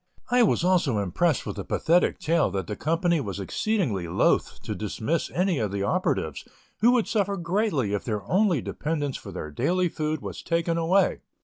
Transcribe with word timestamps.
I 0.31 0.41
was 0.41 0.63
also 0.63 0.97
impressed 0.97 1.45
with 1.45 1.57
the 1.57 1.63
pathetic 1.63 2.17
tale 2.17 2.49
that 2.49 2.65
the 2.65 2.75
company 2.75 3.21
was 3.21 3.39
exceedingly 3.39 4.07
loth 4.07 4.59
to 4.63 4.73
dismiss 4.73 5.29
any 5.29 5.59
of 5.59 5.71
the 5.71 5.83
operatives, 5.83 6.43
who 6.79 6.89
would 6.93 7.07
suffer 7.07 7.37
greatly 7.37 7.93
if 7.93 8.03
their 8.03 8.23
only 8.23 8.61
dependence 8.63 9.15
for 9.15 9.31
their 9.31 9.51
daily 9.51 9.89
food 9.89 10.19
was 10.23 10.41
taken 10.41 10.75
away. 10.75 11.19